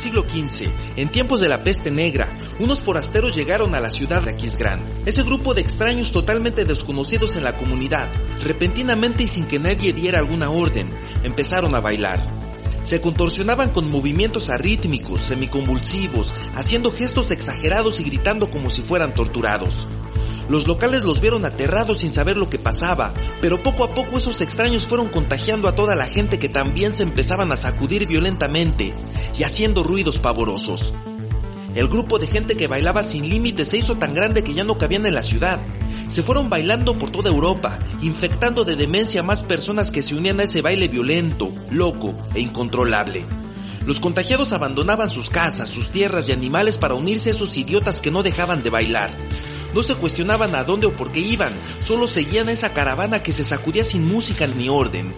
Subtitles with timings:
[0.00, 2.26] siglo XV, en tiempos de la peste negra,
[2.58, 4.82] unos forasteros llegaron a la ciudad de Aquisgrán.
[5.04, 8.08] Ese grupo de extraños totalmente desconocidos en la comunidad,
[8.42, 10.88] repentinamente y sin que nadie diera alguna orden,
[11.22, 12.40] empezaron a bailar.
[12.82, 19.86] Se contorsionaban con movimientos arrítmicos, semiconvulsivos, haciendo gestos exagerados y gritando como si fueran torturados.
[20.50, 24.40] Los locales los vieron aterrados sin saber lo que pasaba, pero poco a poco esos
[24.40, 28.92] extraños fueron contagiando a toda la gente que también se empezaban a sacudir violentamente
[29.38, 30.92] y haciendo ruidos pavorosos.
[31.76, 34.76] El grupo de gente que bailaba sin límites se hizo tan grande que ya no
[34.76, 35.60] cabían en la ciudad.
[36.08, 40.40] Se fueron bailando por toda Europa, infectando de demencia a más personas que se unían
[40.40, 43.24] a ese baile violento, loco e incontrolable.
[43.86, 48.10] Los contagiados abandonaban sus casas, sus tierras y animales para unirse a esos idiotas que
[48.10, 49.12] no dejaban de bailar.
[49.74, 53.44] No se cuestionaban a dónde o por qué iban, solo seguían esa caravana que se
[53.44, 55.14] sacudía sin música ni orden.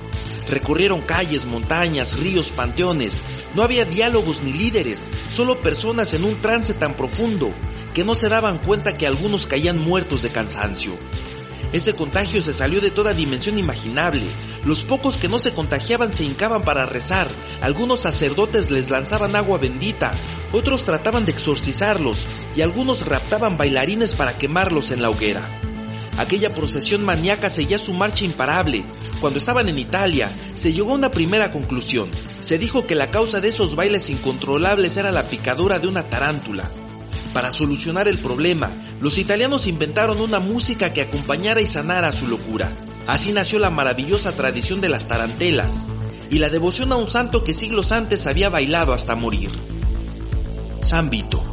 [0.48, 3.20] Recorrieron calles, montañas, ríos, panteones.
[3.54, 7.50] No había diálogos ni líderes, solo personas en un trance tan profundo
[7.94, 10.96] que no se daban cuenta que algunos caían muertos de cansancio.
[11.72, 14.22] Ese contagio se salió de toda dimensión imaginable.
[14.64, 17.28] Los pocos que no se contagiaban se hincaban para rezar,
[17.62, 20.12] algunos sacerdotes les lanzaban agua bendita,
[20.52, 25.48] otros trataban de exorcizarlos y algunos raptaban bailarines para quemarlos en la hoguera.
[26.18, 28.84] Aquella procesión maníaca seguía su marcha imparable.
[29.20, 32.08] Cuando estaban en Italia, se llegó a una primera conclusión.
[32.40, 36.70] Se dijo que la causa de esos bailes incontrolables era la picadura de una tarántula.
[37.32, 42.76] Para solucionar el problema, los italianos inventaron una música que acompañara y sanara su locura.
[43.06, 45.86] Así nació la maravillosa tradición de las tarantelas
[46.30, 49.50] y la devoción a un santo que siglos antes había bailado hasta morir.
[50.82, 51.51] San Vito.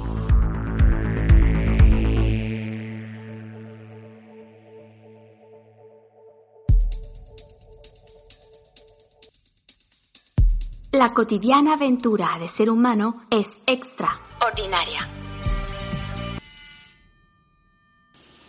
[11.00, 15.08] La cotidiana aventura de ser humano es extraordinaria.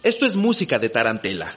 [0.02, 1.54] Esto es música de tarantela.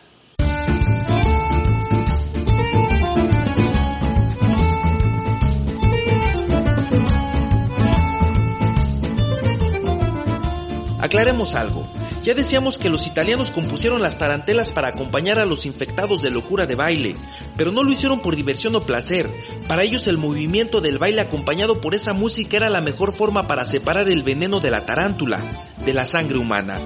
[11.00, 11.93] Aclaremos algo.
[12.24, 16.66] Ya decíamos que los italianos compusieron las tarantelas para acompañar a los infectados de locura
[16.66, 17.16] de baile,
[17.58, 19.30] pero no lo hicieron por diversión o placer.
[19.68, 23.66] Para ellos el movimiento del baile acompañado por esa música era la mejor forma para
[23.66, 26.80] separar el veneno de la tarántula, de la sangre humana.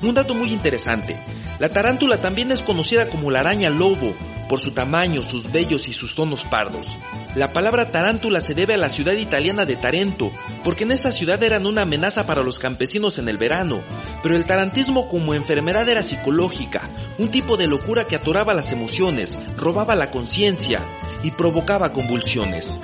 [0.00, 1.22] Un dato muy interesante,
[1.58, 4.14] la tarántula también es conocida como la araña lobo,
[4.50, 6.98] por su tamaño, sus vellos y sus tonos pardos.
[7.36, 10.32] La palabra tarántula se debe a la ciudad italiana de Tarento,
[10.64, 13.80] porque en esa ciudad eran una amenaza para los campesinos en el verano,
[14.24, 19.38] pero el tarantismo como enfermedad era psicológica, un tipo de locura que atoraba las emociones,
[19.56, 20.80] robaba la conciencia
[21.22, 22.76] y provocaba convulsiones.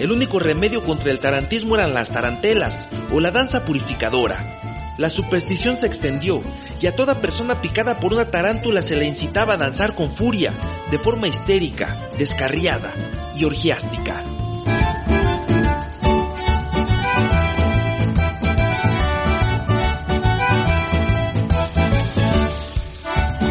[0.00, 4.58] El único remedio contra el tarantismo eran las tarantelas o la danza purificadora,
[4.98, 6.42] la superstición se extendió
[6.80, 10.52] y a toda persona picada por una tarántula se le incitaba a danzar con furia,
[10.90, 12.92] de forma histérica, descarriada
[13.36, 14.24] y orgiástica.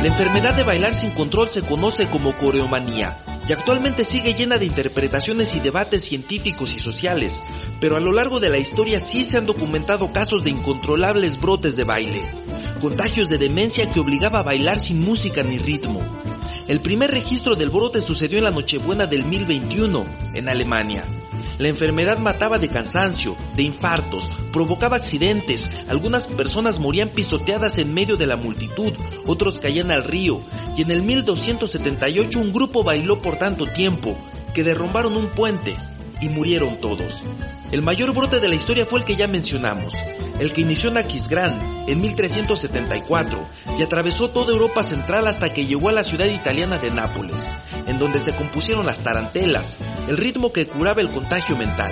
[0.02, 4.66] La enfermedad de bailar sin control se conoce como coreomanía y actualmente sigue llena de
[4.66, 7.42] interpretaciones y debates científicos y sociales,
[7.80, 11.76] pero a lo largo de la historia sí se han documentado casos de incontrolables brotes
[11.76, 12.22] de baile,
[12.82, 16.02] contagios de demencia que obligaba a bailar sin música ni ritmo.
[16.68, 21.06] El primer registro del brote sucedió en la Nochebuena del 1021, en Alemania.
[21.60, 28.18] La enfermedad mataba de cansancio, de infartos, provocaba accidentes, algunas personas morían pisoteadas en medio
[28.18, 28.92] de la multitud,
[29.26, 30.42] otros caían al río,
[30.76, 34.18] y en el 1278 un grupo bailó por tanto tiempo
[34.54, 35.76] que derrumbaron un puente
[36.22, 37.24] y murieron todos.
[37.72, 39.94] El mayor brote de la historia fue el que ya mencionamos,
[40.40, 45.94] el que inició Aquisgrán en 1374 y atravesó toda Europa central hasta que llegó a
[45.94, 47.44] la ciudad italiana de Nápoles,
[47.88, 51.92] en donde se compusieron las tarantelas, el ritmo que curaba el contagio mental.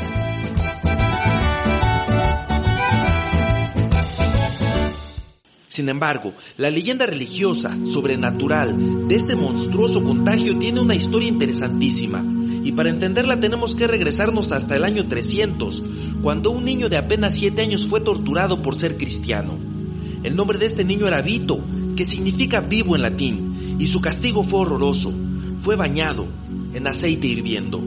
[5.75, 12.23] Sin embargo, la leyenda religiosa, sobrenatural, de este monstruoso contagio tiene una historia interesantísima,
[12.65, 15.83] y para entenderla tenemos que regresarnos hasta el año 300,
[16.23, 19.55] cuando un niño de apenas 7 años fue torturado por ser cristiano.
[20.23, 21.63] El nombre de este niño era Vito,
[21.95, 25.13] que significa vivo en latín, y su castigo fue horroroso.
[25.59, 26.25] Fue bañado
[26.73, 27.79] en aceite hirviendo.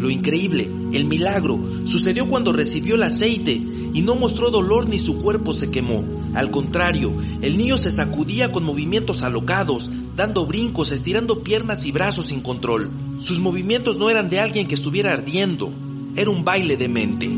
[0.00, 3.52] Lo increíble, el milagro, sucedió cuando recibió el aceite
[3.92, 6.06] y no mostró dolor ni su cuerpo se quemó.
[6.32, 7.12] Al contrario,
[7.42, 12.90] el niño se sacudía con movimientos alocados, dando brincos, estirando piernas y brazos sin control.
[13.22, 15.72] Sus movimientos no eran de alguien que estuviera ardiendo,
[16.16, 17.28] era un baile de mente.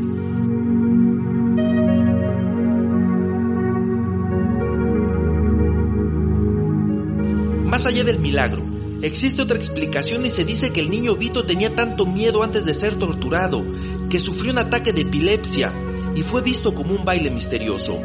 [7.69, 8.65] Más allá del milagro,
[9.03, 12.73] existe otra explicación y se dice que el niño Vito tenía tanto miedo antes de
[12.73, 13.63] ser torturado
[14.09, 15.71] que sufrió un ataque de epilepsia
[16.15, 17.99] y fue visto como un baile misterioso.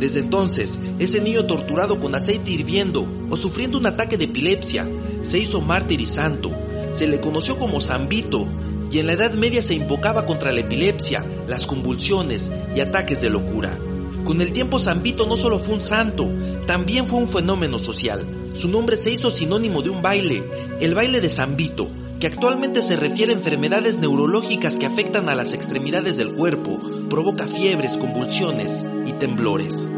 [0.00, 4.88] Desde entonces, ese niño torturado con aceite hirviendo o sufriendo un ataque de epilepsia
[5.22, 6.63] se hizo mártir y santo
[6.94, 8.46] se le conoció como San Vito
[8.90, 13.30] y en la Edad Media se invocaba contra la epilepsia, las convulsiones y ataques de
[13.30, 13.76] locura.
[14.24, 16.30] Con el tiempo San Vito no solo fue un santo,
[16.66, 18.24] también fue un fenómeno social.
[18.54, 20.44] Su nombre se hizo sinónimo de un baile,
[20.80, 21.88] el baile de San Vito,
[22.20, 26.78] que actualmente se refiere a enfermedades neurológicas que afectan a las extremidades del cuerpo,
[27.10, 29.88] provoca fiebres, convulsiones y temblores.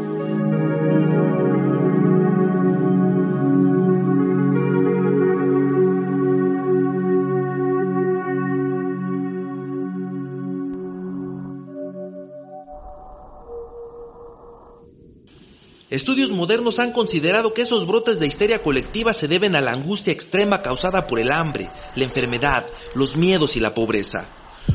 [15.89, 20.11] Estudios modernos han considerado que esos brotes de histeria colectiva se deben a la angustia
[20.11, 24.27] extrema causada por el hambre, la enfermedad, los miedos y la pobreza.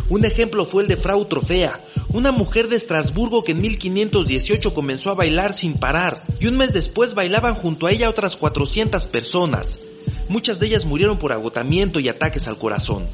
[0.08, 1.78] Un ejemplo fue el de Frau Trofea,
[2.14, 6.72] una mujer de Estrasburgo que en 1518 comenzó a bailar sin parar y un mes
[6.72, 9.80] después bailaban junto a ella otras 400 personas.
[10.30, 13.04] Muchas de ellas murieron por agotamiento y ataques al corazón.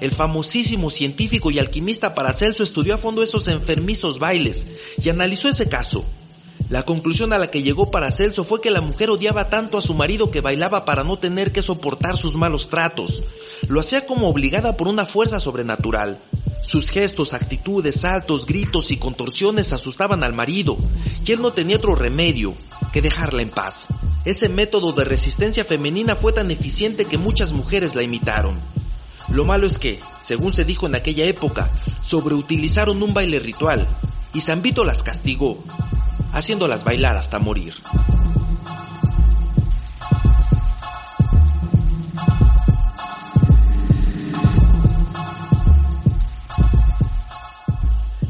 [0.00, 4.66] El famosísimo científico y alquimista Paracelso estudió a fondo esos enfermizos bailes
[5.00, 6.04] y analizó ese caso.
[6.70, 9.94] La conclusión a la que llegó Paracelso fue que la mujer odiaba tanto a su
[9.94, 13.22] marido que bailaba para no tener que soportar sus malos tratos.
[13.68, 16.18] Lo hacía como obligada por una fuerza sobrenatural.
[16.62, 20.76] Sus gestos, actitudes, saltos, gritos y contorsiones asustaban al marido,
[21.24, 22.54] y él no tenía otro remedio
[22.92, 23.86] que dejarla en paz.
[24.26, 28.60] Ese método de resistencia femenina fue tan eficiente que muchas mujeres la imitaron.
[29.28, 31.72] Lo malo es que, según se dijo en aquella época,
[32.02, 33.88] sobreutilizaron un baile ritual,
[34.34, 35.62] y San Vito las castigó,
[36.38, 37.74] haciéndolas bailar hasta morir.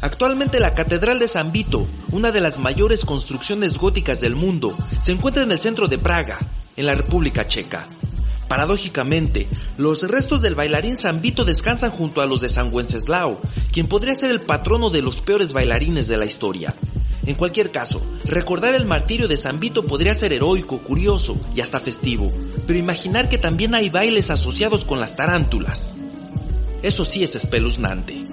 [0.01, 5.13] Actualmente la Catedral de San Vito, una de las mayores construcciones góticas del mundo, se
[5.13, 6.39] encuentra en el centro de Praga,
[6.77, 7.89] en la República Checa.
[8.49, 9.47] Paradójicamente,
[9.77, 13.41] los restos del bailarín San Vito descansan junto a los de San Wenceslao,
[13.71, 16.75] quien podría ser el patrono de los peores bailarines de la historia.
[17.29, 21.79] En cualquier caso, recordar el martirio de San Vito podría ser heroico, curioso y hasta
[21.79, 22.33] festivo,
[22.67, 25.93] pero imaginar que también hay bailes asociados con las tarántulas.
[26.83, 28.28] Eso sí es espeluznante.